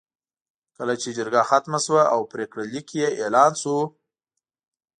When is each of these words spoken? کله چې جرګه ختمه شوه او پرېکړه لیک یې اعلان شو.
کله 0.77 0.93
چې 1.01 1.09
جرګه 1.17 1.41
ختمه 1.49 1.79
شوه 1.85 2.03
او 2.13 2.21
پرېکړه 2.31 2.63
لیک 2.71 2.89
یې 2.99 3.07
اعلان 3.21 3.51
شو. 3.61 3.77